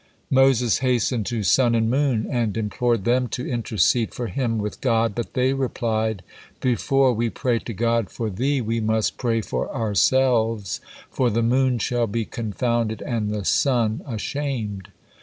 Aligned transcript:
'"Moses 0.31 0.79
hastened 0.79 1.27
to 1.27 1.43
Sun 1.43 1.75
and 1.75 1.87
Moon, 1.87 2.25
and 2.27 2.57
implored 2.57 3.05
them 3.05 3.27
to 3.27 3.47
intercede 3.47 4.15
for 4.15 4.25
him 4.25 4.57
with 4.57 4.81
God, 4.81 5.13
but 5.13 5.35
they 5.35 5.53
replied: 5.53 6.23
"Before 6.59 7.13
we 7.13 7.29
pray 7.29 7.59
to 7.59 7.71
God 7.73 8.09
for 8.09 8.31
thee, 8.31 8.61
we 8.61 8.79
must 8.79 9.19
pray 9.19 9.41
for 9.41 9.69
ourselves, 9.71 10.81
for 11.11 11.29
'the 11.29 11.43
moon 11.43 11.77
shall 11.77 12.07
be 12.07 12.25
confounded, 12.25 13.03
and 13.03 13.29
the 13.29 13.45
sun 13.45 14.01
ashamed.'" 14.07 14.89